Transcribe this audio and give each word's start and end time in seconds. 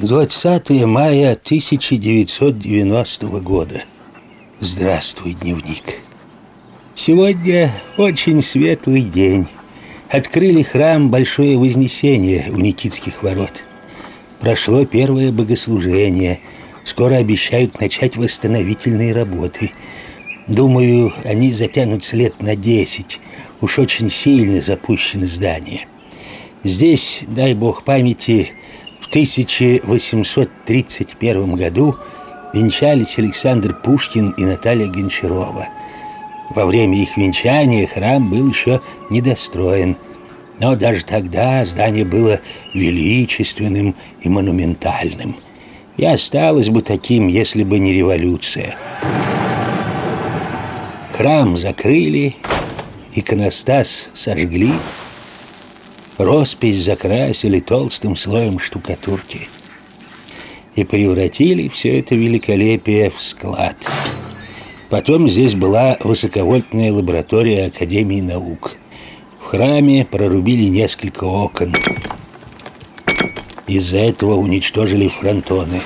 20 0.00 0.70
мая 0.86 1.32
1990 1.32 3.26
года. 3.40 3.84
Здравствуй, 4.58 5.34
дневник. 5.34 6.00
Сегодня 6.94 7.70
очень 7.98 8.40
светлый 8.40 9.02
день. 9.02 9.46
Открыли 10.08 10.62
храм 10.62 11.10
Большое 11.10 11.58
Вознесение 11.58 12.46
у 12.50 12.56
Никитских 12.56 13.22
ворот. 13.22 13.64
Прошло 14.40 14.86
первое 14.86 15.32
богослужение. 15.32 16.40
Скоро 16.86 17.16
обещают 17.16 17.78
начать 17.78 18.16
восстановительные 18.16 19.12
работы. 19.12 19.72
Думаю, 20.46 21.12
они 21.24 21.52
затянутся 21.52 22.16
лет 22.16 22.40
на 22.40 22.56
десять. 22.56 23.20
Уж 23.60 23.78
очень 23.78 24.10
сильно 24.10 24.62
запущено 24.62 25.26
здание. 25.26 25.86
Здесь, 26.64 27.20
дай 27.28 27.52
бог 27.52 27.84
памяти, 27.84 28.54
1831 29.10 31.54
году 31.56 31.96
венчались 32.54 33.18
Александр 33.18 33.74
Пушкин 33.74 34.30
и 34.30 34.44
Наталья 34.44 34.86
Гончарова. 34.86 35.66
Во 36.50 36.64
время 36.64 37.02
их 37.02 37.16
венчания 37.16 37.88
храм 37.88 38.30
был 38.30 38.48
еще 38.48 38.80
недостроен, 39.10 39.96
но 40.60 40.76
даже 40.76 41.04
тогда 41.04 41.64
здание 41.64 42.04
было 42.04 42.38
величественным 42.72 43.96
и 44.20 44.28
монументальным. 44.28 45.34
И 45.96 46.04
осталось 46.04 46.68
бы 46.68 46.80
таким, 46.80 47.26
если 47.26 47.64
бы 47.64 47.80
не 47.80 47.92
революция. 47.92 48.76
Храм 51.14 51.56
закрыли, 51.56 52.36
иконостас 53.16 54.06
сожгли– 54.14 54.70
Роспись 56.20 56.84
закрасили 56.84 57.60
толстым 57.60 58.14
слоем 58.14 58.58
штукатурки 58.58 59.48
и 60.74 60.84
превратили 60.84 61.68
все 61.68 61.98
это 61.98 62.14
великолепие 62.14 63.08
в 63.08 63.18
склад. 63.18 63.78
Потом 64.90 65.30
здесь 65.30 65.54
была 65.54 65.96
высоковольтная 66.00 66.92
лаборатория 66.92 67.68
Академии 67.68 68.20
наук. 68.20 68.72
В 69.40 69.46
храме 69.46 70.04
прорубили 70.04 70.64
несколько 70.64 71.24
окон. 71.24 71.72
Из-за 73.66 73.96
этого 73.96 74.34
уничтожили 74.34 75.08
фронтоны. 75.08 75.80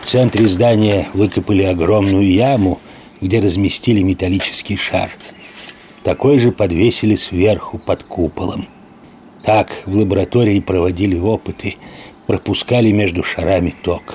В 0.00 0.06
центре 0.06 0.48
здания 0.48 1.08
выкопали 1.12 1.64
огромную 1.64 2.32
яму, 2.32 2.80
где 3.20 3.40
разместили 3.40 4.00
металлический 4.00 4.78
шар– 4.78 5.10
такой 6.06 6.38
же 6.38 6.52
подвесили 6.52 7.16
сверху 7.16 7.78
под 7.78 8.04
куполом. 8.04 8.68
Так 9.42 9.72
в 9.86 9.96
лаборатории 9.96 10.60
проводили 10.60 11.18
опыты, 11.18 11.74
пропускали 12.28 12.92
между 12.92 13.24
шарами 13.24 13.74
ток. 13.82 14.14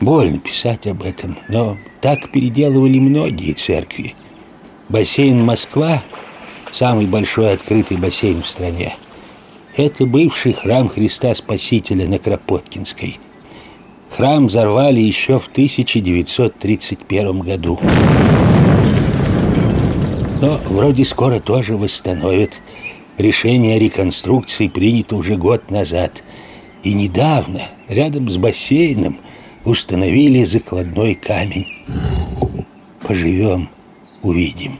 Больно 0.00 0.38
писать 0.38 0.86
об 0.86 1.02
этом, 1.02 1.36
но 1.48 1.76
так 2.00 2.30
переделывали 2.30 3.00
многие 3.00 3.52
церкви. 3.54 4.14
Бассейн 4.88 5.44
Москва, 5.44 6.00
самый 6.70 7.06
большой 7.06 7.52
открытый 7.52 7.96
бассейн 7.96 8.40
в 8.42 8.46
стране, 8.46 8.94
это 9.76 10.06
бывший 10.06 10.52
храм 10.52 10.88
Христа 10.88 11.34
Спасителя 11.34 12.06
на 12.06 12.20
Кропоткинской. 12.20 13.18
Храм 14.08 14.46
взорвали 14.46 15.00
еще 15.00 15.40
в 15.40 15.48
1931 15.48 17.40
году 17.40 17.80
но 20.40 20.60
вроде 20.68 21.04
скоро 21.04 21.40
тоже 21.40 21.76
восстановят. 21.76 22.60
Решение 23.18 23.76
о 23.76 23.78
реконструкции 23.78 24.68
принято 24.68 25.16
уже 25.16 25.36
год 25.36 25.70
назад. 25.70 26.24
И 26.82 26.94
недавно 26.94 27.62
рядом 27.88 28.28
с 28.28 28.36
бассейном 28.36 29.18
установили 29.64 30.44
закладной 30.44 31.14
камень. 31.14 31.66
Поживем, 33.06 33.68
увидим. 34.22 34.78